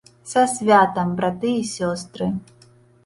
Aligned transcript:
Са 0.29 0.45
святам, 0.53 1.13
браты 1.19 1.53
і 1.61 1.71
сёстры! 1.75 2.33